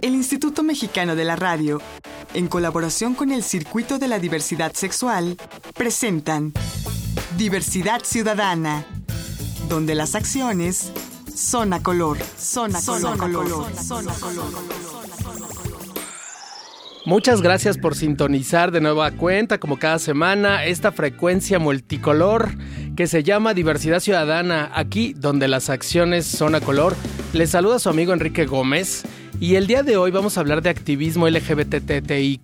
[0.00, 1.80] El Instituto Mexicano de la Radio,
[2.34, 5.36] en colaboración con el Circuito de la Diversidad Sexual,
[5.74, 6.52] presentan
[7.36, 8.84] Diversidad Ciudadana,
[9.68, 10.92] donde las acciones
[11.34, 14.80] son a color, son a color, color, son a color.
[17.06, 22.50] Muchas gracias por sintonizar de nueva cuenta, como cada semana, esta frecuencia multicolor
[22.94, 26.94] que se llama Diversidad Ciudadana, aquí donde las acciones son a color.
[27.32, 29.04] Les saluda su amigo Enrique Gómez
[29.38, 32.42] y el día de hoy vamos a hablar de activismo LGBTTIQ,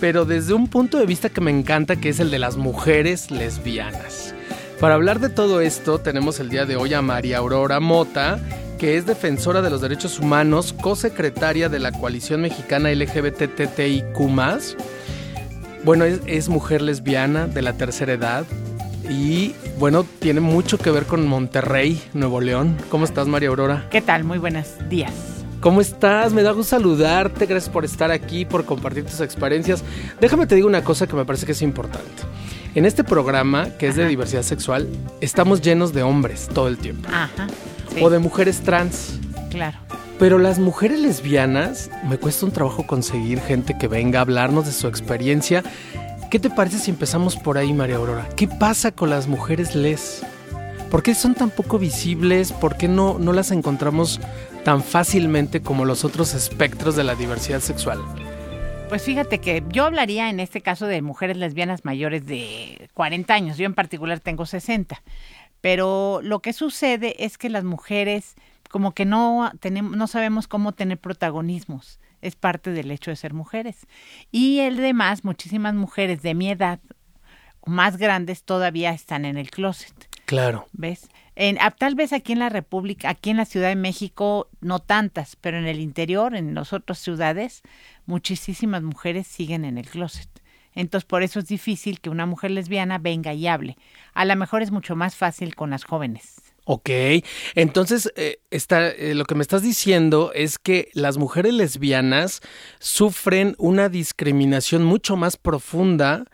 [0.00, 3.30] pero desde un punto de vista que me encanta, que es el de las mujeres
[3.30, 4.34] lesbianas.
[4.80, 8.40] Para hablar de todo esto, tenemos el día de hoy a María Aurora Mota,
[8.80, 14.18] que es defensora de los derechos humanos, co-secretaria de la Coalición Mexicana LGBTTIQ.
[15.84, 18.44] Bueno, es, es, mujer lesbiana de la tercera edad
[19.08, 22.76] y bueno, tiene mucho que ver con Monterrey, Nuevo León.
[22.90, 23.88] ¿Cómo estás, María Aurora?
[23.90, 24.24] ¿Qué tal?
[24.24, 25.12] Muy buenos días.
[25.60, 26.32] ¿Cómo estás?
[26.32, 27.46] Me da gusto saludarte.
[27.46, 29.84] Gracias por estar aquí, por compartir tus experiencias.
[30.20, 32.22] Déjame te digo una cosa que me parece que es importante.
[32.74, 34.88] En este programa, que es de diversidad sexual,
[35.20, 37.08] estamos llenos de hombres todo el tiempo.
[37.12, 37.46] Ajá.
[37.94, 38.02] sí.
[38.02, 39.18] O de mujeres trans.
[39.50, 39.78] Claro.
[40.18, 44.72] Pero las mujeres lesbianas, me cuesta un trabajo conseguir gente que venga a hablarnos de
[44.72, 45.62] su experiencia.
[46.32, 48.26] ¿Qué te parece si empezamos por ahí, María Aurora?
[48.38, 50.24] ¿Qué pasa con las mujeres les?
[50.90, 52.52] ¿Por qué son tan poco visibles?
[52.52, 54.18] ¿Por qué no, no las encontramos
[54.64, 58.00] tan fácilmente como los otros espectros de la diversidad sexual?
[58.88, 63.58] Pues fíjate que yo hablaría en este caso de mujeres lesbianas mayores de 40 años.
[63.58, 65.02] Yo en particular tengo 60.
[65.60, 68.36] Pero lo que sucede es que las mujeres
[68.70, 72.00] como que no tenemos, no sabemos cómo tener protagonismos.
[72.22, 73.86] Es parte del hecho de ser mujeres.
[74.30, 76.80] Y el demás, muchísimas mujeres de mi edad,
[77.66, 80.08] más grandes, todavía están en el closet.
[80.24, 80.66] Claro.
[80.72, 81.08] ¿Ves?
[81.34, 84.78] En, a, tal vez aquí en la República, aquí en la Ciudad de México, no
[84.78, 87.62] tantas, pero en el interior, en las otras ciudades,
[88.06, 90.28] muchísimas mujeres siguen en el closet.
[90.74, 93.76] Entonces, por eso es difícil que una mujer lesbiana venga y hable.
[94.14, 96.41] A lo mejor es mucho más fácil con las jóvenes.
[96.64, 96.90] Ok,
[97.56, 102.40] entonces eh, está, eh, lo que me estás diciendo es que las mujeres lesbianas
[102.78, 106.24] sufren una discriminación mucho más profunda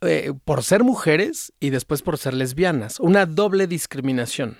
[0.00, 4.58] eh, por ser mujeres y después por ser lesbianas, una doble discriminación.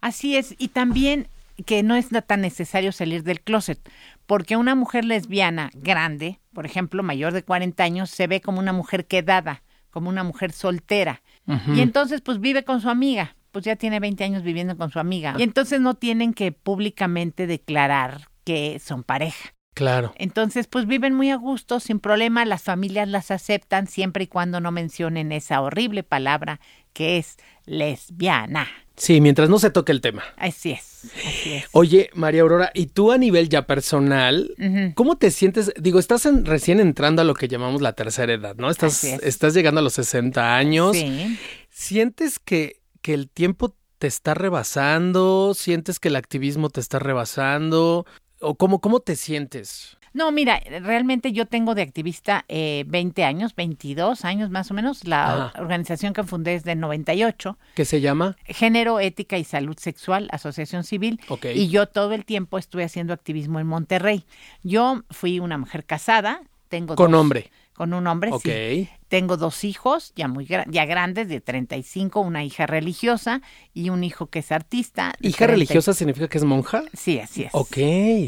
[0.00, 1.28] Así es, y también
[1.64, 3.78] que no es tan necesario salir del closet,
[4.26, 8.72] porque una mujer lesbiana grande, por ejemplo, mayor de 40 años, se ve como una
[8.72, 11.76] mujer quedada, como una mujer soltera, uh -huh.
[11.76, 14.98] y entonces pues vive con su amiga, pues ya tiene 20 años viviendo con su
[14.98, 19.54] amiga, y entonces no tienen que públicamente declarar que son pareja.
[19.72, 20.12] Claro.
[20.18, 24.60] Entonces, pues viven muy a gusto, sin problema, las familias las aceptan siempre y cuando
[24.60, 26.60] no mencionen esa horrible palabra
[26.92, 28.68] que es lesbiana.
[28.94, 30.22] Sí, mientras no se toque el tema.
[30.36, 31.64] Así es, así es.
[31.72, 34.94] Oye, María Aurora, ¿y tú a nivel ya personal, uh -huh.
[34.94, 35.72] cómo te sientes?
[35.80, 38.68] Digo, estás en, recién entrando a lo que llamamos la tercera edad, ¿no?
[38.68, 40.94] Estás, estás llegando a los 60 años.
[40.94, 41.38] Sí.
[41.70, 45.54] ¿Sientes que, que el tiempo te está rebasando?
[45.54, 48.04] ¿Sientes que el activismo te está rebasando?
[48.40, 49.96] ¿O cómo, cómo te sientes?
[50.12, 55.06] No, mira, realmente yo tengo de activista eh, 20 años, 22 años más o menos.
[55.06, 57.56] La organización que fundé es de 98.
[57.76, 58.36] ¿Qué se llama?
[58.44, 61.20] Género, Ética y Salud Sexual, Asociación Civil.
[61.28, 61.56] Okay.
[61.56, 64.24] Y yo todo el tiempo estuve haciendo activismo en Monterrey.
[64.64, 67.52] Yo fui una mujer casada, tengo Con dos, hombre.
[67.76, 68.86] Con un hombre, okay.
[68.86, 68.90] sí.
[69.08, 73.42] Tengo dos hijos, ya muy ya grandes, de 35, una hija religiosa
[73.74, 75.12] y un hijo que es artista.
[75.20, 75.52] ¿Hija 30...
[75.52, 76.84] religiosa significa que es monja?
[76.94, 77.50] Sí, así es.
[77.52, 77.76] Ok.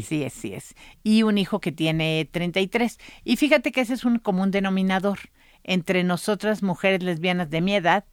[0.05, 0.75] Sí, así es.
[1.01, 2.99] Y un hijo que tiene 33.
[3.23, 5.17] Y fíjate que ese es un común denominador.
[5.63, 8.05] Entre nosotras, mujeres lesbianas de mi edad,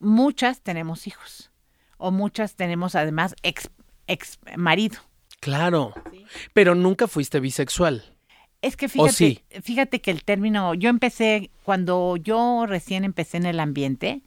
[0.00, 1.52] muchas tenemos hijos.
[1.96, 3.70] O muchas tenemos además ex,
[4.08, 4.98] ex marido.
[5.38, 5.94] Claro.
[6.10, 6.24] ¿Sí?
[6.52, 8.11] Pero nunca fuiste bisexual.
[8.62, 9.40] Es que fíjate, sí?
[9.62, 14.22] fíjate que el término, yo empecé, cuando yo recién empecé en el ambiente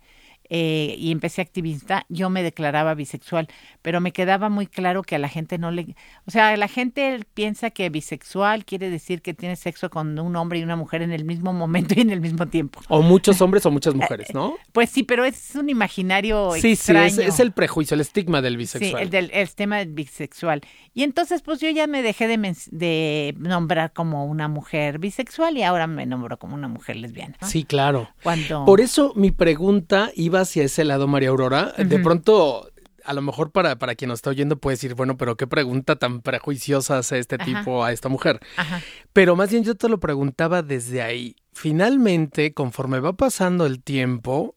[0.49, 3.47] eh, y empecé activista, yo me declaraba bisexual,
[3.81, 5.95] pero me quedaba muy claro que a la gente no le,
[6.25, 10.59] o sea, la gente piensa que bisexual quiere decir que tiene sexo con un hombre
[10.59, 12.81] y una mujer en el mismo momento y en el mismo tiempo.
[12.89, 14.55] O muchos hombres o muchas mujeres, ¿no?
[14.71, 17.09] Pues sí, pero es un imaginario sí, extraño.
[17.09, 18.91] Sí, es, es, el prejuicio, el estigma del bisexual.
[18.91, 20.61] Sí, el, del, el tema del bisexual.
[20.93, 25.63] Y entonces, pues yo ya me dejé de, de, nombrar como una mujer bisexual y
[25.63, 27.35] ahora me nombro como una mujer lesbiana.
[27.41, 27.47] ¿no?
[27.47, 28.09] Sí, claro.
[28.23, 28.65] Cuando...
[28.65, 31.73] Por eso mi pregunta iba hacia ese lado, María Aurora.
[31.77, 31.87] Uh -huh.
[31.87, 32.69] De pronto,
[33.03, 35.95] a lo mejor para, para quien nos está oyendo puede decir, bueno, pero qué pregunta
[35.95, 37.45] tan prejuiciosa hace este Ajá.
[37.45, 38.39] tipo a esta mujer.
[38.57, 38.81] Ajá.
[39.13, 41.35] Pero más bien yo te lo preguntaba desde ahí.
[41.53, 44.55] Finalmente, conforme va pasando el tiempo,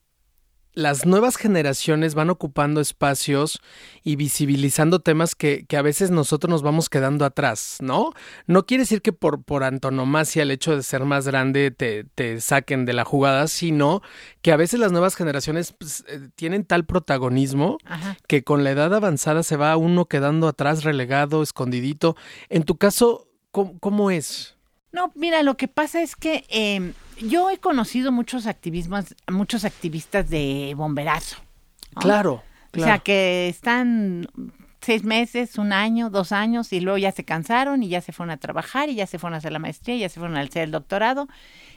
[0.78, 3.60] las nuevas generaciones van ocupando espacios
[4.04, 8.12] y visibilizando temas que, que, a veces nosotros nos vamos quedando atrás, ¿no?
[8.46, 12.40] No quiere decir que por, por antonomasia el hecho de ser más grande te, te
[12.40, 14.02] saquen de la jugada, sino
[14.40, 18.16] que a veces las nuevas generaciones pues, eh, tienen tal protagonismo Ajá.
[18.28, 22.14] que con la edad avanzada se va uno quedando atrás, relegado, escondidito.
[22.50, 24.54] En tu caso, ¿cómo, cómo es?
[24.92, 30.28] No, mira, lo que pasa es que eh, yo he conocido muchos activismos, muchos activistas
[30.30, 31.36] de bomberazo.
[31.94, 32.00] ¿no?
[32.02, 32.90] Claro, claro.
[32.90, 34.28] O sea, que están
[34.80, 38.30] seis meses, un año, dos años y luego ya se cansaron y ya se fueron
[38.30, 40.40] a trabajar y ya se fueron a hacer la maestría, y ya se fueron a
[40.40, 41.28] hacer el doctorado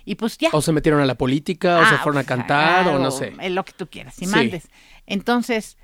[0.05, 0.49] y pues ya.
[0.53, 2.99] O se metieron a la política, o se Ah, fueron a o sea, cantar, o
[2.99, 3.33] no sé.
[3.49, 4.31] Lo que tú quieras, si Sí.
[4.31, 4.69] mandes.
[5.07, 5.77] Entonces,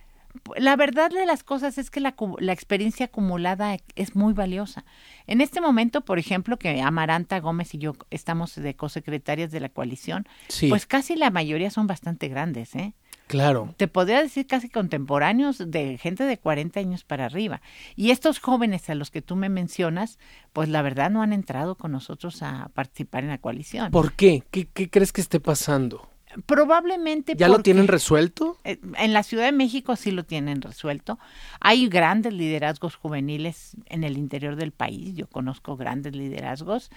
[0.57, 4.85] la verdad de las cosas es que la, la experiencia acumulada es muy valiosa.
[5.25, 9.69] En este momento, por ejemplo, que Amaranta Gómez y yo estamos de cosecretarias de la
[9.69, 12.93] coalición, Sí, pues casi la mayoría son bastante grandes, ¿eh?
[13.27, 13.73] claro.
[13.77, 17.61] Te podría decir casi contemporáneos de gente de 40 años para arriba.
[17.95, 20.17] Y estos jóvenes a los que tú me mencionas,
[20.53, 23.91] pues la verdad no han entrado con nosotros a participar en la coalición.
[23.91, 24.43] ¿Por qué?
[24.49, 26.07] ¿Qué, qué crees que esté pasando?
[26.45, 28.59] Probablemente ¿Ya lo tienen resuelto?
[28.63, 31.19] Eh, En la Ciudad de México sí lo tienen resuelto.
[31.59, 35.15] Hay grandes liderazgos juveniles en el interior del país.
[35.15, 36.91] Yo conozco grandes liderazgos,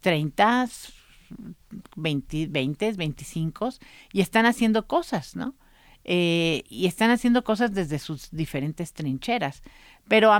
[0.00, 0.68] 30,
[1.96, 3.70] 20, 20 25,
[4.12, 5.54] y están haciendo cosas, ¿no?
[6.06, 9.62] Eh, y están haciendo cosas desde sus diferentes trincheras.
[10.06, 10.32] Pero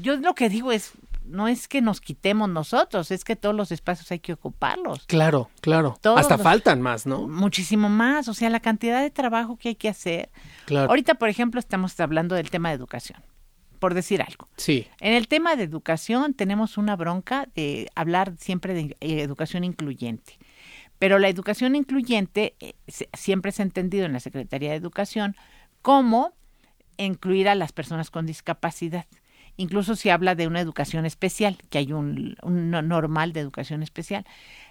[0.00, 0.92] yo lo que digo es,
[1.28, 5.04] no es que nos quitemos nosotros, es que todos los espacios hay que ocuparlos.
[5.06, 5.96] Claro, claro.
[6.00, 7.26] Todos Hasta los- faltan más, ¿no?
[7.28, 10.30] Muchísimo más, o sea, la cantidad de trabajo que hay que hacer.
[10.66, 10.88] Claro.
[10.90, 13.20] Ahorita, por ejemplo, estamos hablando del tema de educación,
[13.78, 14.48] por decir algo.
[14.56, 19.64] Sí, En el tema de educación tenemos una bronca de hablar siempre de eh, educación
[19.64, 20.38] incluyente.
[20.98, 22.72] Pero la educación incluyente eh,
[23.12, 25.36] siempre se ha entendido en la Secretaría de Educación
[25.82, 26.32] como
[26.96, 29.04] incluir a las personas con discapacidad.
[29.56, 33.82] Incluso se habla de una educación especial, que hay un, un no- normal de educación
[33.82, 34.26] especial.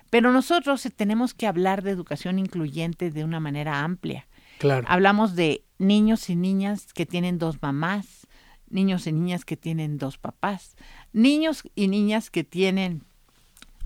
[0.09, 4.27] Pero nosotros eh, tenemos que hablar de educación incluyente de una manera amplia.
[4.59, 4.85] claro.
[4.87, 8.27] Hablamos de niños y niñas que tienen dos mamás,
[8.69, 10.75] niños y niñas que tienen dos papás,
[11.13, 13.03] niños y niñas que tienen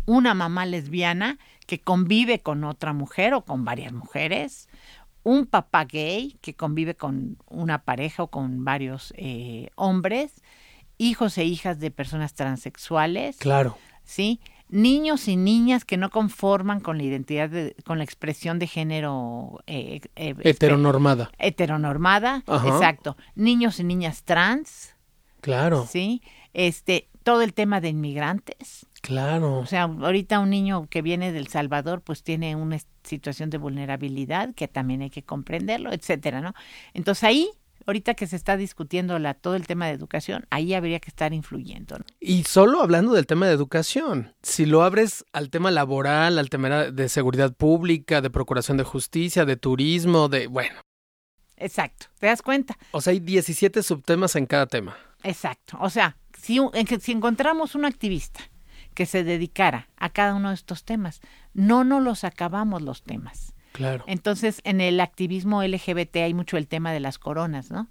[0.05, 1.37] una mamá lesbiana
[1.67, 4.67] que convive con otra mujer o con varias mujeres,
[5.23, 10.41] un papá gay que convive con una pareja o con varios eh, hombres,
[10.99, 13.75] hijos e hijas de personas transexuales, Claro.
[14.03, 14.39] ¿sí?
[14.71, 19.63] Niños y niñas que no conforman con la identidad, de- con la expresión de género
[19.65, 21.31] eh, eh, Heteronormada.
[21.39, 22.67] heteronormada, Ajá.
[22.67, 23.17] exacto.
[23.33, 24.95] Niños y niñas trans,
[25.41, 26.21] Claro, ¿sí?
[26.53, 28.85] Este, todo el tema de inmigrantes.
[29.01, 29.57] claro.
[29.59, 34.53] O sea, ahorita un niño que viene del Salvador, pues tiene una situación de vulnerabilidad
[34.53, 36.53] que también hay que comprenderlo, etcétera, ¿no?
[36.93, 37.49] Entonces ahí,
[37.89, 41.33] ahorita que se está discutiendo la, todo el tema de educación, ahí habría que estar
[41.33, 42.05] influyendo, ¿no?
[42.19, 46.69] Y solo hablando del tema de educación, si lo abres al tema laboral, al tema
[46.91, 50.81] de seguridad pública, de procuración de justicia, de turismo, de, bueno,
[51.57, 52.77] Exacto, ¿te das cuenta?
[52.91, 54.95] o sea, hay 17 subtemas en cada tema.
[55.23, 55.77] Exacto.
[55.81, 56.59] O sea, si,
[57.01, 58.39] si encontramos un activista
[58.93, 61.21] que se dedicara a cada uno de estos temas,
[61.53, 63.53] no nos los acabamos los temas.
[63.71, 64.03] Claro.
[64.07, 67.87] Entonces, en el activismo LGBT hay mucho el tema de las coronas, ¿no?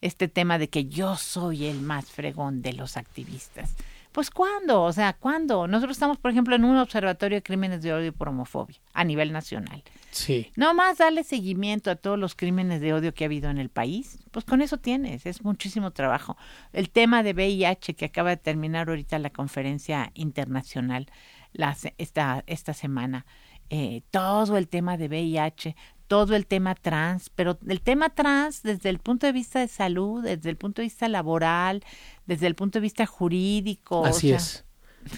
[0.00, 3.74] Este tema de que yo soy el más fregón de los activistas.
[4.16, 4.82] Pues ¿cuándo?
[4.82, 5.68] O sea, ¿cuándo?
[5.68, 9.30] Nosotros estamos, por ejemplo, en un observatorio de crímenes de odio por homofobia a nivel
[9.30, 9.82] nacional.
[10.10, 10.50] Sí.
[10.56, 13.68] No más darle seguimiento a todos los crímenes de odio que ha habido en el
[13.68, 16.38] país, pues con eso tienes, es muchísimo trabajo.
[16.72, 21.10] El tema de VIH que acaba de terminar ahorita la conferencia internacional
[21.52, 23.26] la, esta, esta semana,
[23.70, 28.90] eh, todo el tema de VIH, todo el tema trans, pero el tema trans desde
[28.90, 31.82] el punto de vista de salud, desde el punto de vista laboral,
[32.26, 34.00] desde el punto de vista jurídico.
[34.00, 34.64] o Así sea, es.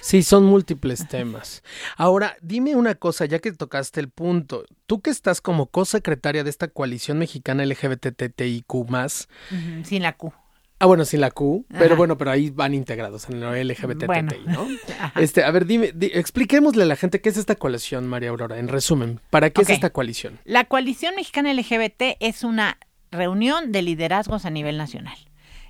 [0.02, 1.62] Sí, son múltiples temas.
[1.96, 6.50] Ahora, dime una cosa, ya que tocaste el punto, tú que estás como co-secretaria de
[6.50, 10.32] esta coalición mexicana LGBTTIQ+, ujú, sin la Q.
[10.80, 14.32] ah, bueno, sin la Q, pero bueno, pero ahí van integrados en el LGBTTI, Bueno.
[14.46, 14.66] ¿no?
[15.20, 18.58] Este, a ver, dime, di- expliquémosle a la gente qué es esta coalición, María Aurora,
[18.58, 20.38] en resumen, ¿para qué es esta coalición?
[20.44, 22.78] La coalición mexicana LGBT es una
[23.10, 25.16] reunión de liderazgos a nivel nacional.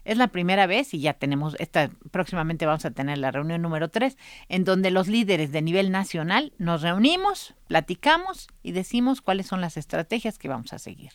[0.04, 3.90] Es la primera vez y ya tenemos, esta, próximamente vamos a tener la reunión número
[3.90, 4.16] tres,
[4.48, 9.76] en donde los líderes de nivel nacional nos reunimos, platicamos y decimos cuáles son las
[9.76, 11.12] estrategias que vamos a seguir.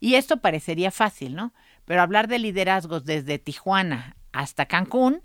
[0.00, 1.52] Y esto parecería fácil, ¿no?
[1.84, 5.22] Pero hablar de liderazgos desde Tijuana hasta Cancún,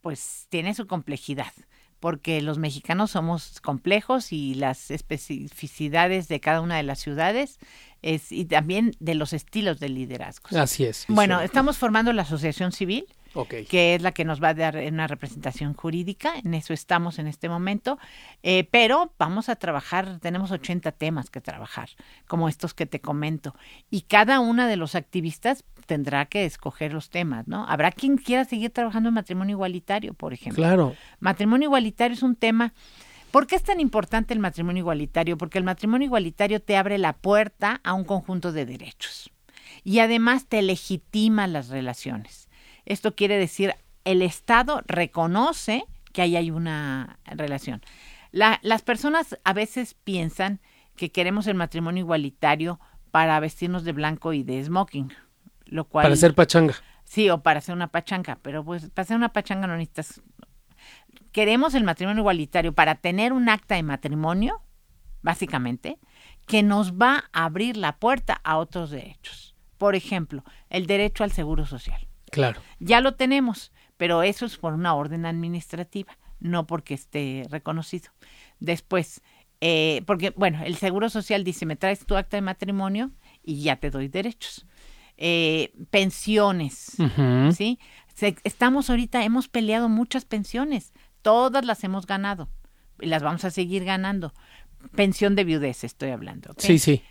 [0.00, 1.52] pues tiene su complejidad,
[2.00, 7.58] porque los mexicanos somos complejos y las especificidades de cada una de las ciudades
[8.02, 10.56] es, y también de los estilos de liderazgo.
[10.58, 11.06] Así es.
[11.08, 11.46] Bueno, sí.
[11.46, 13.06] estamos formando la asociación civil,
[13.68, 17.26] Que es la que nos va a dar una representación jurídica, en eso estamos en
[17.26, 17.98] este momento,
[18.42, 21.90] eh, pero vamos a trabajar, tenemos 80 temas que trabajar,
[22.26, 23.54] como estos que te comento,
[23.90, 27.66] y cada una de los activistas tendrá que escoger los temas, ¿no?
[27.68, 30.62] Habrá quien quiera seguir trabajando en matrimonio igualitario, por ejemplo.
[30.62, 30.94] Claro.
[31.20, 32.74] Matrimonio igualitario es un tema.
[33.30, 35.36] ¿Por qué es tan importante el matrimonio igualitario?
[35.36, 39.30] Porque el matrimonio igualitario te abre la puerta a un conjunto de derechos
[39.84, 42.45] y además te legitima las relaciones.
[42.86, 43.74] Esto quiere decir,
[44.04, 47.82] el Estado reconoce que ahí hay una relación.
[48.32, 50.60] La- las personas a veces piensan
[50.96, 55.12] que queremos el matrimonio igualitario para vestirnos de blanco y de smoking,
[55.66, 56.74] lo cual Para hacer pachanga.
[57.04, 60.22] Sí, o para hacer una pachanga, pero pues para hacer una pachanga no necesitas.
[61.32, 64.62] Queremos el matrimonio igualitario para tener un acta de matrimonio,
[65.22, 65.98] básicamente,
[66.46, 69.54] que nos va a abrir la puerta a otros derechos.
[69.76, 72.05] Por ejemplo, el derecho al seguro social.
[72.30, 72.60] Claro.
[72.80, 78.10] Ya lo tenemos, pero eso es por una orden administrativa, no porque esté reconocido.
[78.60, 79.22] Después,
[79.60, 83.10] eh, porque, bueno, el Seguro Social dice, me traes tu acta de matrimonio
[83.42, 84.66] y ya te doy derechos.
[85.18, 86.92] Eh, pensiones.
[87.56, 87.78] ¿sí?
[88.14, 90.92] Se- estamos ahorita, hemos peleado muchas pensiones,
[91.22, 92.48] todas las hemos ganado
[93.00, 94.34] y las vamos a seguir ganando.
[94.94, 96.54] Pensión de viudez estoy hablando.
[96.58, 97.02] Sí, sí.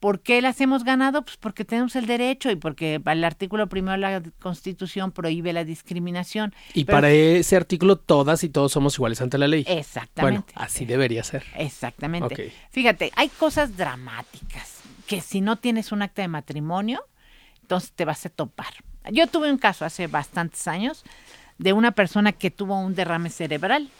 [0.00, 1.22] ¿Por qué las hemos ganado?
[1.22, 5.64] Pues porque tenemos el derecho y porque el artículo primero de la Constitución prohíbe la
[5.64, 6.54] discriminación.
[6.72, 9.64] Y Pero- para ese artículo, todas y todos somos iguales ante la ley.
[9.64, 10.52] Bueno, Exactamente.
[10.56, 11.44] así debería ser.
[11.56, 12.52] Exactamente.
[12.70, 17.04] Fíjate, hay cosas dramáticas que si no tienes un acta de matrimonio,
[17.62, 18.72] entonces te vas a topar.
[19.12, 21.04] Yo tuve un caso hace bastantes años
[21.58, 23.90] de una persona que tuvo un derrame cerebral.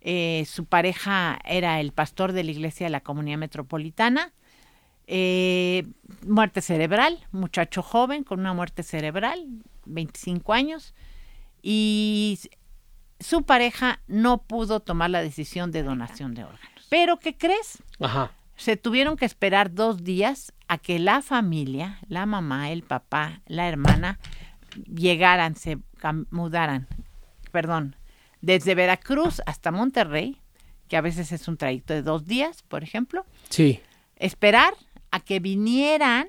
[0.00, 4.32] Eh, su pareja era el pastor de la iglesia de la comunidad metropolitana.
[5.06, 5.84] Eh,
[6.26, 9.46] muerte cerebral, muchacho joven con una muerte cerebral,
[9.84, 10.94] 25 años.
[11.62, 12.38] Y
[13.20, 16.86] su pareja no pudo tomar la decisión de donación de órganos.
[16.88, 17.82] Pero, ¿qué crees?
[18.00, 18.32] Ajá.
[18.56, 23.68] Se tuvieron que esperar dos días a que la familia, la mamá, el papá, la
[23.68, 24.18] hermana,
[24.92, 25.78] llegaran, se
[26.30, 26.86] mudaran,
[27.52, 27.96] perdón,
[28.40, 30.40] desde Veracruz hasta Monterrey,
[30.88, 33.80] que a veces es un trayecto de dos días, por ejemplo, Sí.
[34.16, 34.74] esperar
[35.16, 36.26] a que vinieran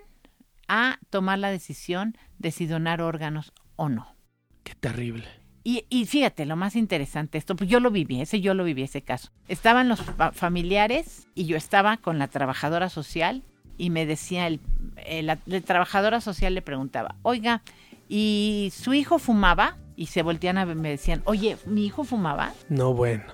[0.69, 4.15] a tomar la decisión de si donar órganos o no.
[4.63, 5.25] Qué terrible.
[5.63, 8.83] Y, y fíjate, lo más interesante, esto, pues yo lo viví, ese yo lo viví,
[8.83, 9.31] ese caso.
[9.49, 13.43] Estaban los fa- familiares y yo estaba con la trabajadora social
[13.77, 14.61] y me decía, el,
[15.05, 17.61] el- la la trabajadora social le preguntaba, oiga,
[18.07, 19.77] ¿y su hijo fumaba?
[19.97, 22.53] Y se voltean a ver, me decían, oye, ¿mi hijo fumaba?
[22.69, 23.25] No, bueno.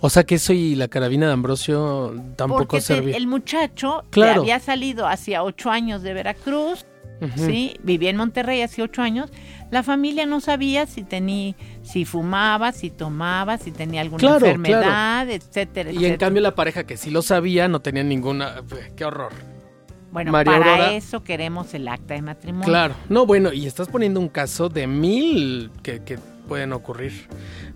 [0.00, 3.16] O sea que eso y la carabina de Ambrosio tampoco Porque servía.
[3.16, 4.42] el muchacho que Claro.
[4.42, 6.84] había salido hacía ocho años de Veracruz,
[7.36, 9.30] sí, vivía en Monterrey hace ocho años,
[9.70, 15.30] la familia no sabía si tenía, si fumaba, si tomaba, si tenía alguna Claro, enfermedad,
[15.30, 18.62] etcétera, Y en cambio la pareja que sí lo sabía no tenía ninguna...
[18.96, 19.30] Qué horror.
[20.10, 22.66] bueno, María para Aurora- eso queremos el acta de matrimonio.
[22.66, 22.94] Claro.
[23.08, 27.28] No, bueno, y estás poniendo un caso de mil que, que pueden ocurrir.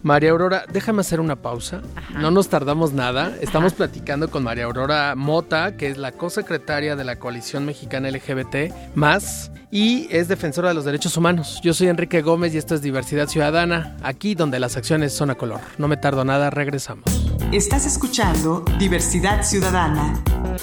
[0.02, 1.82] María Aurora, déjame hacer una pausa.
[1.96, 2.18] Ajá.
[2.18, 3.34] No nos tardamos nada.
[3.40, 8.72] Estamos platicando con María Aurora Mota, que es la cosecretaria de la Coalición Mexicana LGBT,
[8.94, 11.60] más, y es defensora de los derechos humanos.
[11.62, 15.34] Yo soy Enrique Gómez y esto es Diversidad Ciudadana, aquí donde las acciones son a
[15.34, 15.60] color.
[15.78, 17.04] No me tardo nada, regresamos.
[17.52, 20.22] Estás escuchando Diversidad Ciudadana.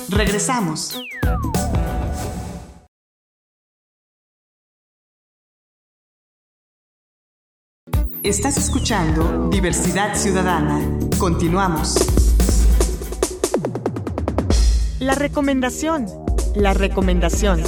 [0.10, 1.00] Regresamos.
[8.24, 10.80] Estás escuchando Diversidad Ciudadana.
[11.18, 11.96] Continuamos.
[15.00, 16.06] La recomendación.
[16.56, 17.62] La recomendación.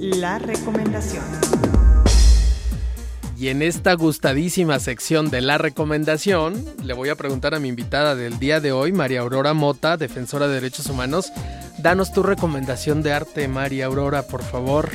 [0.00, 1.22] La recomendación.
[3.38, 8.16] Y en esta gustadísima sección de la recomendación, le voy a preguntar a mi invitada
[8.16, 11.30] del día de hoy, María Aurora Mota, defensora de derechos humanos.
[11.78, 14.90] Danos tu recomendación de arte, María Aurora, por favor.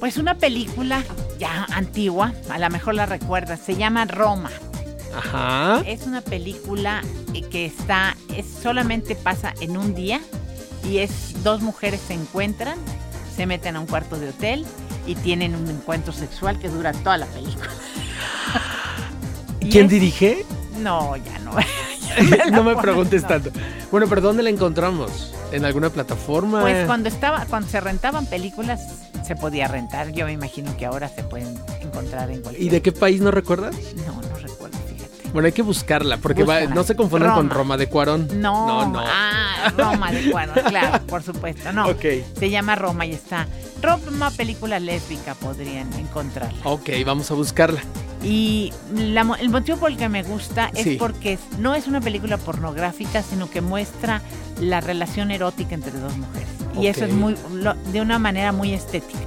[0.00, 1.02] Pues una película
[1.38, 4.50] ya antigua, a lo mejor la recuerdas, se llama Roma.
[5.16, 5.82] Ajá.
[5.86, 7.02] Es una película
[7.34, 10.20] eh, que está, es, solamente pasa en un día
[10.88, 12.78] y es dos mujeres se encuentran,
[13.34, 14.64] se meten a un cuarto de hotel
[15.06, 17.70] y tienen un encuentro sexual que dura toda la película.
[19.60, 20.44] ¿Quién es- dirige?
[20.78, 21.52] No, ya no.
[22.52, 23.28] no me preguntes no.
[23.28, 23.50] tanto.
[23.90, 25.34] Bueno, pero ¿dónde la encontramos?
[25.50, 26.60] ¿En alguna plataforma?
[26.60, 30.10] Pues cuando estaba, cuando se rentaban películas se podía rentar.
[30.12, 32.66] Yo me imagino que ahora se pueden encontrar en cualquier.
[32.66, 33.76] ¿Y de qué país no recuerdas?
[34.06, 35.28] No, no recuerdo, fíjate.
[35.32, 37.76] Bueno, hay que buscarla, porque va- no se confundan con Roma.
[37.76, 38.26] De Cuarón.
[38.40, 38.92] No, no.
[38.92, 39.00] no.
[39.06, 41.70] Ah, Roma de Cuarón, claro, por supuesto.
[41.72, 42.04] No, Ok.
[42.38, 43.46] se llama Roma y está.
[43.82, 46.58] Roma, película lésbica, podrían encontrarla.
[46.64, 47.80] Ok, vamos a buscarla.
[48.22, 50.96] Y la el motivo por el que me gusta es Sí.
[50.98, 54.22] porque no es una película pornográfica, sino que muestra
[54.60, 56.48] la relación erótica entre dos mujeres.
[56.80, 59.18] Y eso es muy lo- de una manera muy estética.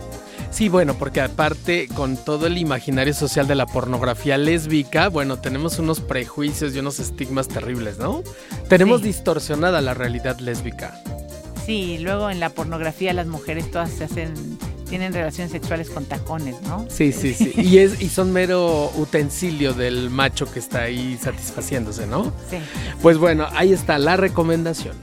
[0.49, 5.79] Sí, bueno, porque aparte con todo el imaginario social de la pornografía lésbica, bueno, tenemos
[5.79, 8.21] unos prejuicios y unos estigmas terribles, ¿no?
[8.67, 9.07] Tenemos Sí.
[9.07, 11.01] distorsionada la realidad lésbica.
[11.65, 14.33] Sí, luego en la pornografía las mujeres todas se hacen
[14.91, 16.85] tienen relaciones sexuales con tacones, ¿no?
[16.89, 17.53] Sí, sí, sí.
[17.61, 22.25] Y, es, y son mero utensilio del macho que está ahí satisfaciéndose, ¿no?
[22.49, 22.57] Sí.
[23.01, 24.97] Pues bueno, ahí está la recomendación.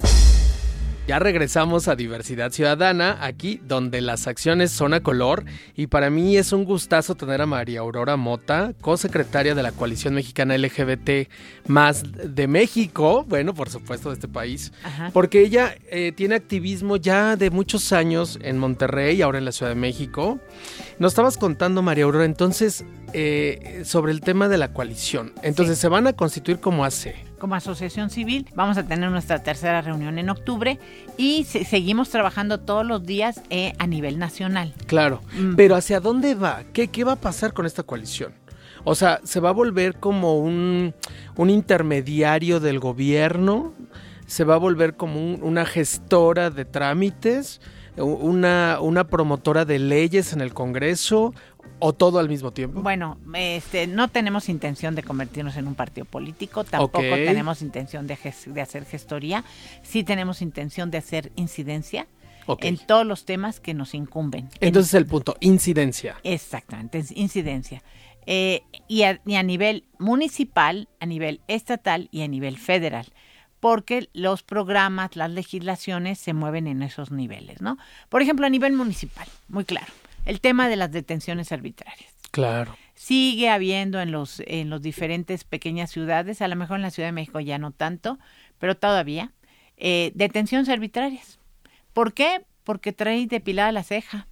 [1.08, 6.36] Ya regresamos a Diversidad Ciudadana, aquí donde las acciones son a color y para mí
[6.36, 11.30] es un gustazo tener a María Aurora Mota, co-secretaria de la Coalición Mexicana LGBT
[11.66, 15.08] más de México, bueno, por supuesto de este país, Ajá.
[15.14, 19.72] porque ella eh, tiene activismo ya de muchos años en Monterrey, ahora en la Ciudad
[19.72, 20.38] de México.
[20.98, 22.84] Nos estabas contando, María Aurora, entonces,
[23.14, 25.32] eh, sobre el tema de la coalición.
[25.42, 25.82] Entonces, Sí.
[25.82, 27.14] se van a constituir como AC.
[27.38, 28.46] Como asociación civil.
[28.54, 30.78] Vamos a tener nuestra tercera reunión en octubre
[31.16, 34.74] y se- seguimos trabajando todos los días eh, a nivel nacional.
[34.86, 35.54] Claro, Mm.
[35.56, 36.62] pero ¿hacia dónde va?
[36.72, 38.32] ¿Qué, ¿Qué va a pasar con esta coalición?
[38.84, 40.94] O sea, ¿se va a volver como un,
[41.36, 43.74] un intermediario del gobierno?
[44.26, 47.60] ¿Se va a volver como un- una gestora de trámites?
[47.96, 51.34] ¿Una, ¿Una promotora de leyes en el Congreso?
[51.80, 52.82] ¿O todo al mismo tiempo?
[52.82, 58.14] Bueno, este, no tenemos intención de convertirnos en un partido político, tampoco tenemos intención de,
[58.60, 59.44] hacer gestoría,
[59.82, 62.06] sí tenemos intención de hacer incidencia
[62.60, 64.48] en todos los temas que nos incumben.
[64.60, 66.16] En- Entonces el punto, incidencia.
[66.24, 67.82] Exactamente, incidencia.
[68.26, 73.06] Eh, y, a, y a nivel municipal, a nivel estatal y a nivel federal,
[73.60, 77.78] porque los programas, las legislaciones se mueven en esos niveles, ¿no?
[78.08, 79.86] Por ejemplo, a nivel municipal, muy claro,
[80.28, 82.14] el tema de las detenciones arbitrarias.
[82.30, 82.76] Claro.
[82.94, 87.08] Sigue habiendo en los en los diferentes pequeñas ciudades, a lo mejor en la Ciudad
[87.08, 88.18] de México ya no tanto,
[88.58, 89.32] pero todavía
[89.78, 91.38] eh, detenciones arbitrarias.
[91.94, 92.44] ¿Por qué?
[92.62, 94.28] Porque trae depilada la ceja.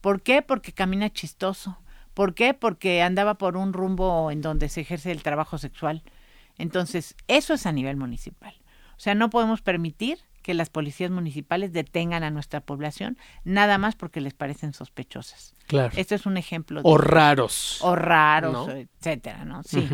[0.00, 0.40] ¿Por qué?
[0.40, 1.78] Porque camina chistoso.
[2.14, 2.54] ¿Por qué?
[2.54, 6.02] Porque andaba por un rumbo en donde se ejerce el trabajo sexual.
[6.56, 8.54] Entonces, eso es a nivel municipal.
[8.96, 13.96] O sea, no podemos permitir que las policías municipales detengan a nuestra población nada más
[13.96, 15.52] porque les parecen sospechosas.
[15.66, 15.92] Claro.
[15.94, 17.80] Este es un ejemplo de O raros.
[17.82, 18.72] o raros, ¿No?
[18.72, 19.62] etcétera, ¿no?
[19.62, 19.86] Sí.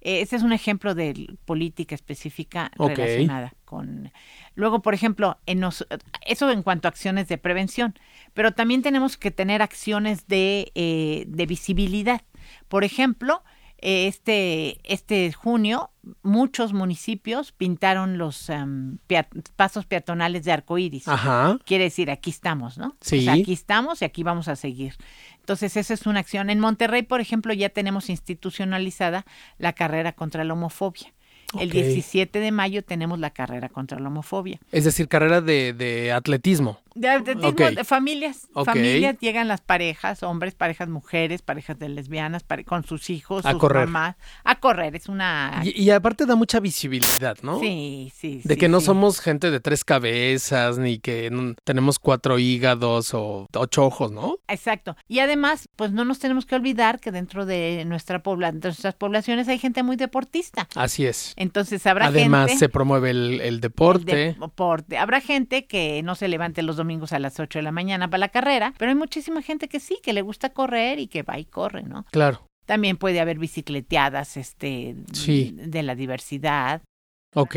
[0.00, 4.10] Eh, Este es un ejemplo de política específica relacionada con.
[4.54, 5.86] Luego, por ejemplo, en nos-
[6.24, 7.92] eso en cuanto a acciones de prevención,
[8.32, 12.22] pero también tenemos que tener acciones de, eh, de visibilidad.
[12.68, 13.42] Por ejemplo,
[13.80, 15.90] este, este junio,
[16.22, 18.98] muchos municipios pintaron los em,
[19.56, 21.06] pasos peatonales de arcoíris.
[21.08, 21.58] Ajá.
[21.64, 22.96] Quiere decir, aquí estamos, ¿no?
[23.00, 23.28] Sí.
[23.28, 24.96] Aquí estamos y aquí vamos a seguir.
[25.40, 26.50] Entonces, esa es una acción.
[26.50, 29.24] En Monterrey, por ejemplo, ya tenemos institucionalizada
[29.58, 31.12] la carrera contra la homofobia.
[31.58, 31.74] El Ok.
[31.74, 34.60] 17 de mayo tenemos la carrera contra la homofobia.
[34.70, 36.80] Es decir, carrera de, de atletismo.
[37.00, 37.60] De atletismo, Ok.
[37.60, 43.10] de familias, familias, llegan las parejas, hombres, parejas mujeres, parejas de lesbianas, pare- con sus
[43.10, 43.86] hijos, A sus correr.
[43.86, 44.96] mamás, a correr.
[44.96, 45.60] Es una...
[45.64, 47.60] Y, y aparte da mucha visibilidad, ¿no?
[47.60, 51.30] Sí, sí, De sí, que no somos gente de tres cabezas, ni que
[51.64, 54.36] tenemos cuatro hígados o ocho ojos, ¿no?
[54.48, 54.96] Exacto.
[55.06, 58.94] Y además, pues no nos tenemos que olvidar que dentro de nuestra pobla de nuestras
[58.94, 60.68] poblaciones hay gente muy deportista.
[60.74, 61.34] Así es.
[61.36, 64.28] Entonces habrá Además, gente se promueve el, el deporte.
[64.30, 64.98] el deporte.
[64.98, 68.18] Habrá gente que no se levante los domingos a las 8 de la mañana para
[68.18, 71.38] la carrera, pero hay muchísima gente que sí, que le gusta correr y que va
[71.38, 72.04] y corre, ¿no?
[72.10, 72.42] Claro.
[72.66, 75.54] También puede haber bicicleteadas este Sí.
[75.56, 76.82] de la diversidad.
[77.34, 77.56] Ok.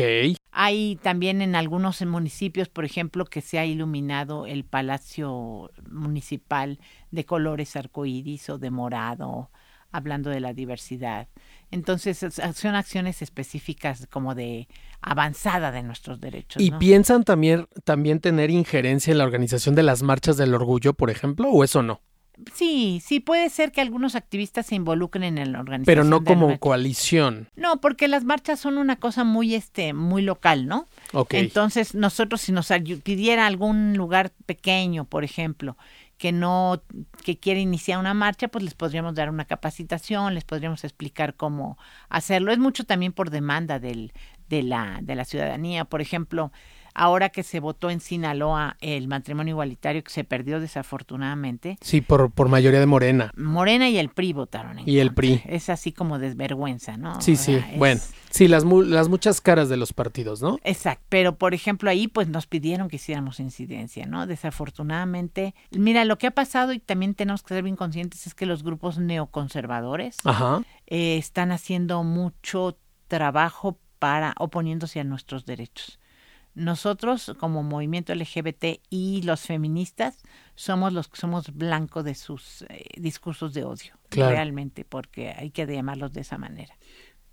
[0.50, 6.78] Hay también en algunos municipios, por ejemplo, que se ha iluminado el palacio municipal
[7.10, 9.50] de colores arcoíris o de morado,
[9.92, 11.28] hablando de la diversidad.
[11.70, 14.68] Entonces, es- son acciones específicas como de
[15.00, 16.62] avanzada de nuestros derechos.
[16.62, 16.78] ¿Y ¿no?
[16.78, 21.48] piensan también, también tener injerencia en la organización de las marchas del orgullo, por ejemplo,
[21.50, 22.00] o eso no?
[22.54, 25.84] Sí, sí, puede ser que algunos activistas se involucren en la organización.
[25.84, 27.48] Pero no como coalición.
[27.56, 30.86] No, porque las marchas son una cosa muy, este, muy local, ¿no?
[31.12, 31.34] Ok.
[31.34, 32.68] Entonces, nosotros si nos
[33.04, 35.76] pidiera algún lugar pequeño, por ejemplo,
[36.22, 36.84] que no,
[37.24, 41.76] que quiere iniciar una marcha, pues les podríamos dar una capacitación, les podríamos explicar cómo
[42.08, 42.52] hacerlo.
[42.52, 44.12] Es mucho también por demanda del,
[44.48, 45.84] de la, de la ciudadanía.
[45.84, 46.52] Por ejemplo,
[46.94, 51.78] ahora que se votó en Sinaloa el matrimonio igualitario que se perdió desafortunadamente.
[51.80, 53.32] Sí, por, por mayoría de Morena.
[53.36, 55.42] Morena y el PRI votaron en Y el PRI.
[55.46, 57.20] Es así como desvergüenza, ¿no?
[57.20, 58.00] Sí, O sí, es- bueno.
[58.30, 60.58] Sí, las, mu- las muchas caras de los partidos, ¿no?
[60.64, 64.26] Exacto, pero por ejemplo ahí pues nos pidieron que hiciéramos incidencia, ¿no?
[64.26, 68.46] Desafortunadamente, mira, lo que ha pasado y también tenemos que ser bien conscientes es que
[68.46, 70.62] los grupos neoconservadores Ajá.
[70.86, 72.78] eh, están haciendo mucho
[73.08, 75.98] trabajo para oponiéndose a nuestros derechos.
[76.54, 80.18] Nosotros como movimiento LGBT y los feministas
[80.54, 84.32] somos los que somos blanco de sus eh, discursos de odio, Claro.
[84.32, 86.76] realmente, porque hay que llamarlos de esa manera.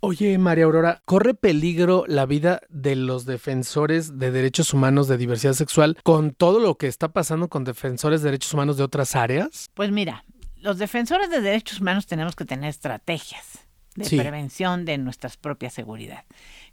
[0.02, 5.52] Oye, María Aurora, ¿corre peligro la vida de los defensores de derechos humanos de diversidad
[5.52, 9.68] sexual con todo lo que está pasando con defensores de derechos humanos de otras áreas?
[9.74, 10.24] Pues mira,
[10.56, 14.16] los defensores de derechos humanos tenemos que tener estrategias de Sí.
[14.16, 16.24] prevención de nuestra propia seguridad.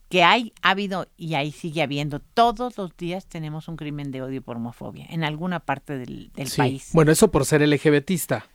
[0.10, 2.20] Que hay, ha habido y ahí sigue habiendo.
[2.20, 6.48] Todos los días tenemos un crimen de odio por homofobia en alguna parte del, del
[6.48, 6.58] Sí.
[6.58, 6.90] país.
[6.94, 8.46] Bueno, eso por ser LGBTista.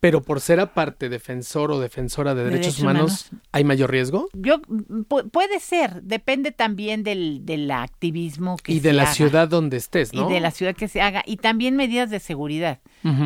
[0.00, 3.48] Pero por ser aparte defensor o defensora de De derechos, derechos humanos, humanos.
[3.50, 4.28] ¿hay mayor riesgo?
[4.32, 9.14] Yo pu- puede ser, depende también del, del activismo que Y de la haga.
[9.14, 10.30] ciudad donde estés, ¿no?
[10.30, 12.78] y de la ciudad que se haga y también medidas de seguridad.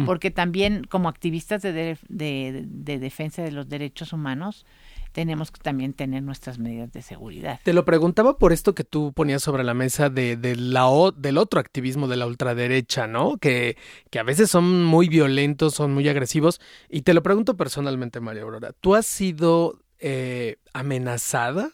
[0.06, 4.64] Porque también como activistas de- de defensa de los derechos humanos
[5.12, 7.60] tenemos que también tener nuestras medidas de seguridad.
[7.62, 11.38] Te lo preguntaba por esto que tú ponías sobre la mesa de, la, o- del
[11.38, 13.36] otro activismo de la ultraderecha, ¿no?
[13.38, 13.76] Que,
[14.10, 16.60] que a veces son muy violentos, son muy agresivos.
[16.88, 18.72] Y te lo pregunto personalmente, María Aurora.
[18.80, 21.70] ¿Tú has sido eh, amenazada?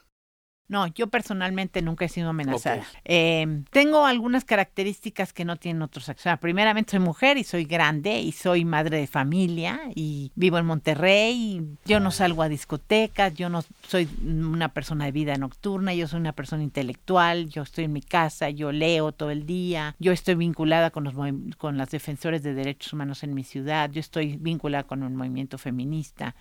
[0.69, 2.85] No, yo personalmente nunca he sido amenazada.
[3.05, 6.21] Eh, tengo algunas características que no tienen otros actores.
[6.21, 10.59] O sea, primeramente soy mujer y soy grande y soy madre de familia y vivo
[10.59, 11.35] en Monterrey.
[11.35, 16.07] y yo no salgo a discotecas, yo no soy una persona de vida nocturna, yo
[16.07, 20.13] soy una persona intelectual, yo estoy en mi casa, yo leo todo el día, yo
[20.13, 21.15] estoy vinculada con los
[21.57, 25.57] con las defensores de derechos humanos en mi ciudad, yo estoy vinculada con el movimiento
[25.57, 26.35] feminista.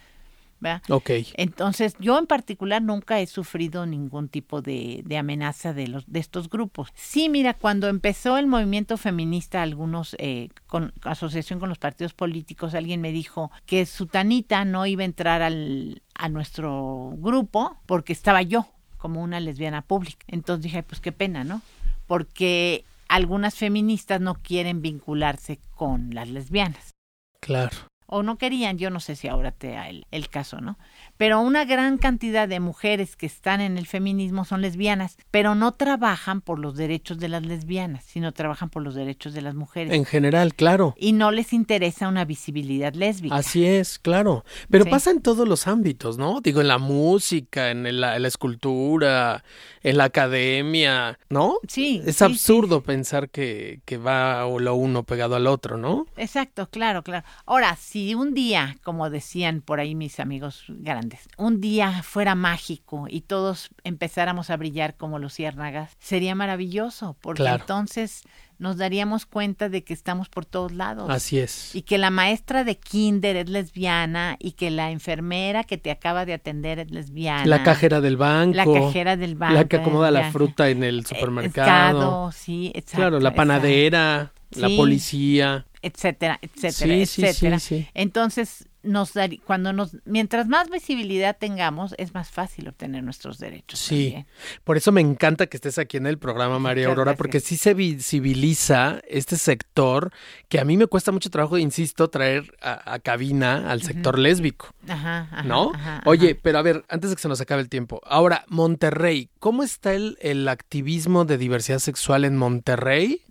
[0.59, 0.81] ¿Verdad?
[0.89, 1.11] Ok.
[1.35, 6.19] Entonces, yo en particular nunca he sufrido ningún tipo de, de amenaza de los de
[6.19, 6.89] estos grupos.
[6.95, 12.73] Sí, mira, cuando empezó el movimiento feminista, algunos eh, con asociación con los partidos políticos,
[12.73, 18.41] alguien me dijo que Sutanita no iba a entrar al, a nuestro grupo porque estaba
[18.41, 18.67] yo
[18.97, 20.25] como una lesbiana pública.
[20.27, 21.61] Entonces dije, pues qué pena, ¿no?
[22.07, 26.97] Porque algunas feministas no quieren vincularse con las lesbianas
[27.39, 27.77] Claro.
[28.07, 30.77] O no querían, yo no sé si ahora te da el, el caso, ¿no?
[31.17, 35.73] Pero una gran cantidad de mujeres que están en el feminismo son lesbianas, pero no
[35.73, 39.93] trabajan por los derechos de las lesbianas, sino trabajan por los derechos de las mujeres.
[39.93, 40.95] En general, claro.
[40.97, 43.35] Y no les interesa una visibilidad lésbica.
[43.35, 44.45] Así es, claro.
[44.69, 44.89] Pero Sí.
[44.91, 46.39] pasa en todos los ámbitos, ¿no?
[46.41, 49.43] Digo, en la música, en la, en la escultura,
[49.83, 51.57] en la academia, ¿no?
[51.67, 52.01] Sí.
[52.05, 56.05] Es sí, absurdo pensar que, que va lo uno pegado al otro, ¿no?
[56.15, 56.21] sí.
[56.21, 57.25] Exacto, claro, claro.
[57.45, 63.07] Ahora, si un día, como decían por ahí mis amigos grandes, un día fuera mágico
[63.09, 67.61] y todos empezáramos a brillar como luciérnagas, sería maravilloso, porque Claro.
[67.63, 68.21] entonces
[68.59, 71.09] nos daríamos cuenta de que estamos por todos lados.
[71.09, 71.75] Así es.
[71.75, 76.25] Y que la maestra de kinder es lesbiana y que la enfermera que te acaba
[76.25, 77.45] de atender es lesbiana.
[77.45, 78.55] La cajera del banco.
[78.55, 79.53] La cajera del banco.
[79.53, 81.99] La que acomoda la fruta en el supermercado.
[81.99, 82.97] mercado, sí, exacto.
[82.97, 83.35] claro, la exacto.
[83.37, 84.75] panadera, la Sí.
[84.77, 85.65] policía.
[85.81, 87.59] Etcétera, etcétera, Sí, etcétera.
[87.59, 87.87] sí, sí.
[87.93, 93.79] Entonces, nos dar- cuando nos mientras más visibilidad tengamos, es más fácil obtener nuestros derechos.
[93.79, 94.05] Sí.
[94.11, 94.27] también.
[94.63, 97.17] Por eso me encanta que estés aquí en el programa, María Muchas Aurora, gracias.
[97.17, 100.11] porque sí se visibiliza este sector
[100.49, 104.69] que a mí me cuesta mucho trabajo, insisto, traer a, a cabina al sector lésbico,
[104.87, 105.71] Ajá, ajá, ¿no?
[105.73, 106.39] ajá, Oye, ajá.
[106.43, 109.93] pero a ver, antes de que se nos acabe el tiempo, ahora, Monterrey, ¿cómo está
[109.93, 113.21] el, el activismo de diversidad sexual en Monterrey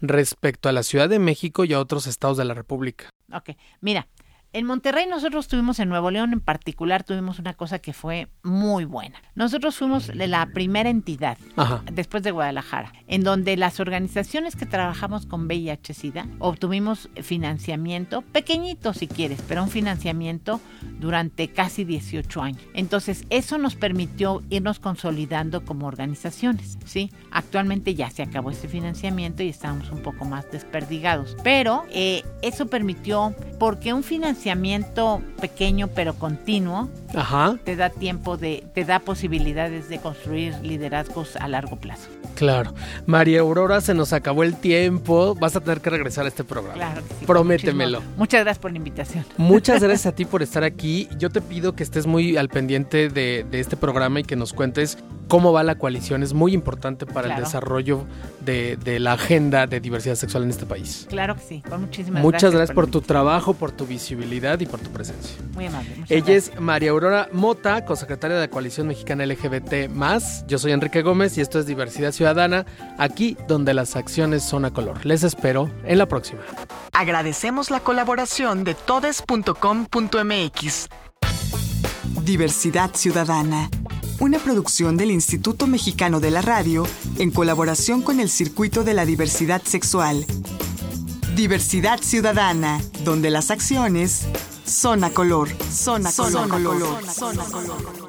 [0.00, 3.10] respecto a la Ciudad de México y a otros estados de la República?
[3.32, 4.08] Ok, mira,
[4.58, 8.84] en Monterrey nosotros tuvimos, en Nuevo León en particular, tuvimos una cosa que fue muy
[8.84, 9.22] buena.
[9.36, 11.82] Nosotros fuimos de la primera entidad, Ajá.
[11.92, 19.06] después de Guadalajara, en donde las organizaciones que trabajamos con VIH-Sida obtuvimos financiamiento, pequeñito si
[19.06, 20.60] quieres, pero un financiamiento
[20.98, 22.62] durante casi 18 años.
[22.74, 27.12] Entonces, eso nos permitió irnos consolidando como organizaciones, ¿sí?
[27.30, 32.66] Actualmente ya se acabó ese financiamiento y estamos un poco más desperdigados, pero eh, eso
[32.66, 34.47] permitió, porque un financiamiento
[35.40, 41.48] pequeño pero continuo, Ajá, te da tiempo de, te da posibilidades de construir liderazgos a
[41.48, 42.08] largo plazo.
[42.34, 42.74] claro.
[43.06, 45.34] María Aurora, se nos acabó el tiempo.
[45.34, 46.74] Vas a tener que regresar a este programa.
[46.74, 47.24] Claro que sí.
[47.26, 47.98] Prométemelo.
[48.00, 49.24] Muchísimo- Muchas gracias por la invitación.
[49.36, 51.08] Muchas gracias a ti por estar aquí.
[51.18, 54.52] Yo te pido que estés muy al pendiente de, de este programa y que nos
[54.52, 56.22] cuentes cómo va la coalición.
[56.22, 57.38] Es muy importante para Claro.
[57.38, 58.04] el desarrollo
[58.40, 61.06] de, de la agenda de diversidad sexual en este país.
[61.08, 64.80] Claro que sí, con muchísimas Muchas gracias por tu trabajo, por tu visibilidad y por
[64.80, 65.36] tu presencia.
[65.54, 65.90] Muy amable.
[65.96, 66.54] muchas Ella gracias.
[66.54, 69.88] es María Aurora Mota, consecretaria de la Coalición Mexicana LGBT+.
[70.46, 72.64] Yo soy Enrique Gómez y esto es Diversidad Ciudadana,
[72.98, 75.04] aquí donde las acciones son a color.
[75.04, 76.40] Les espero en la próxima.
[76.92, 80.88] Agradecemos la colaboración de todes.com.mx.
[82.22, 83.68] Diversidad Ciudadana,
[84.20, 86.86] una producción del Instituto Mexicano de la Radio
[87.18, 90.26] en colaboración con el Circuito de la Diversidad Sexual.
[91.36, 94.26] Diversidad Ciudadana, donde las acciones
[94.64, 98.07] son a color, son a color, son a color.